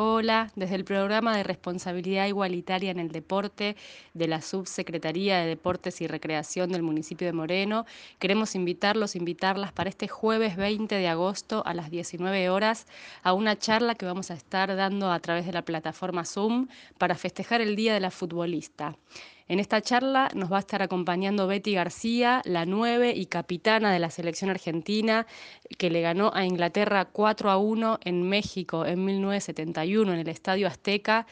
[0.00, 3.74] Hola, desde el programa de responsabilidad igualitaria en el deporte
[4.14, 7.84] de la Subsecretaría de Deportes y Recreación del municipio de Moreno,
[8.20, 12.86] queremos invitarlos, invitarlas para este jueves 20 de agosto a las 19 horas
[13.24, 17.16] a una charla que vamos a estar dando a través de la plataforma Zoom para
[17.16, 18.96] festejar el Día de la Futbolista.
[19.48, 23.98] En esta charla nos va a estar acompañando Betty García, la nueve y capitana de
[23.98, 25.26] la selección argentina,
[25.78, 30.66] que le ganó a Inglaterra 4 a 1 en México en 1971 en el Estadio
[30.66, 31.26] Azteca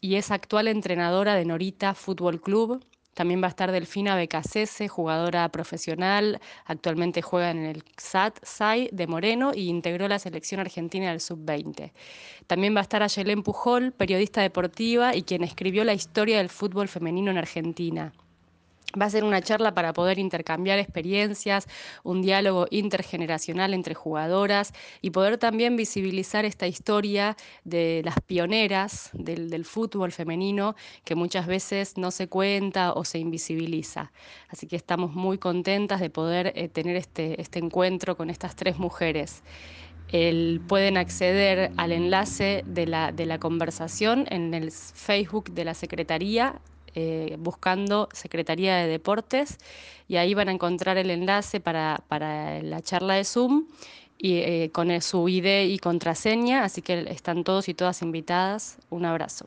[0.00, 2.82] y es actual entrenadora de Norita Fútbol Club.
[3.18, 9.08] También va a estar Delfina Becasese, jugadora profesional, actualmente juega en el SAT SAI de
[9.08, 11.90] Moreno y integró la selección argentina del sub-20.
[12.46, 16.86] También va a estar Ayelén Pujol, periodista deportiva y quien escribió la historia del fútbol
[16.86, 18.12] femenino en Argentina.
[18.98, 21.66] Va a ser una charla para poder intercambiar experiencias,
[22.04, 29.50] un diálogo intergeneracional entre jugadoras y poder también visibilizar esta historia de las pioneras del,
[29.50, 30.74] del, fútbol femenino
[31.04, 34.10] que muchas veces no se cuenta o se invisibiliza.
[34.48, 38.78] Así que estamos muy contentas de poder eh, tener este, este encuentro con estas tres
[38.78, 39.42] mujeres.
[40.08, 45.74] El, pueden acceder al enlace de la, de la conversación en el Facebook de la
[45.74, 46.58] Secretaría
[46.94, 49.58] eh, buscando Secretaría de Deportes
[50.08, 53.66] y ahí van a encontrar el enlace para, para la charla de Zoom
[54.16, 58.78] y eh, con su ID y contraseña, así que están todos y todas invitadas.
[58.90, 59.46] Un abrazo.